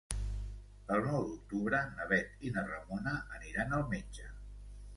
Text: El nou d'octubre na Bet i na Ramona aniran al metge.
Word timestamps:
El 0.95 1.03
nou 1.07 1.25
d'octubre 1.27 1.81
na 1.99 2.07
Bet 2.13 2.47
i 2.49 2.53
na 2.57 2.65
Ramona 2.73 3.15
aniran 3.39 3.79
al 3.81 3.87
metge. 3.95 4.31